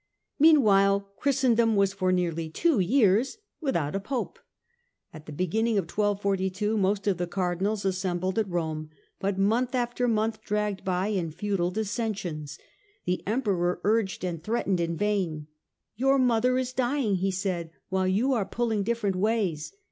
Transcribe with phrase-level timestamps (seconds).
[0.39, 4.39] Meanwhile Christendom was for nearly two years without a Pope.
[5.13, 10.07] At the beginning of 1242 most of the Cardinals assembled at Rome, but month after
[10.07, 12.57] month dragged by in futile dissensions.
[13.05, 15.45] The Emperor urged and threatened in vain."
[15.95, 19.71] Your mother is dying," he said," while you are pulling different ways."